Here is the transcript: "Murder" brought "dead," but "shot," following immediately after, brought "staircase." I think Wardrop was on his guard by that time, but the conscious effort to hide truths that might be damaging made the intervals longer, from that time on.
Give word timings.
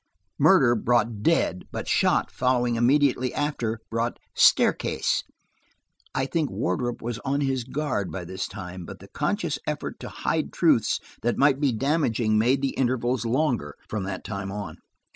"Murder" 0.39 0.73
brought 0.73 1.21
"dead," 1.21 1.65
but 1.71 1.87
"shot," 1.87 2.31
following 2.31 2.75
immediately 2.75 3.31
after, 3.35 3.81
brought 3.91 4.17
"staircase." 4.33 5.23
I 6.15 6.25
think 6.25 6.49
Wardrop 6.49 7.03
was 7.03 7.19
on 7.19 7.41
his 7.41 7.63
guard 7.63 8.11
by 8.11 8.25
that 8.25 8.41
time, 8.49 8.83
but 8.83 8.97
the 8.97 9.07
conscious 9.09 9.59
effort 9.67 9.99
to 9.99 10.09
hide 10.09 10.51
truths 10.53 10.99
that 11.21 11.37
might 11.37 11.59
be 11.59 11.71
damaging 11.71 12.39
made 12.39 12.63
the 12.63 12.75
intervals 12.79 13.27
longer, 13.27 13.75
from 13.87 14.01
that 14.05 14.23
time 14.23 14.51
on. 14.51 14.77